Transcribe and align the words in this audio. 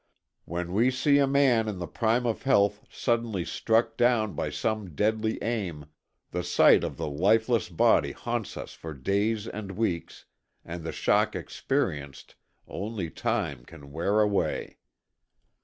When 0.45 0.73
we 0.73 0.89
see 0.89 1.19
a 1.19 1.27
man 1.27 1.67
in 1.67 1.77
the 1.77 1.85
prime 1.85 2.25
of 2.25 2.41
health 2.41 2.81
suddenly 2.89 3.45
struck 3.45 3.97
down 3.97 4.33
by 4.33 4.49
some 4.49 4.95
deadly 4.95 5.37
aim, 5.43 5.85
the 6.31 6.41
sight 6.43 6.83
of 6.83 6.97
the 6.97 7.07
lifeless 7.07 7.69
body 7.69 8.11
haunts 8.11 8.57
us 8.57 8.73
for 8.73 8.95
days 8.95 9.47
and 9.47 9.73
weeks, 9.73 10.25
and 10.65 10.83
the 10.83 10.91
shock 10.91 11.35
experienced, 11.35 12.33
only 12.67 13.11
time 13.11 13.63
can 13.63 13.91
wear 13.91 14.21
away. 14.21 14.79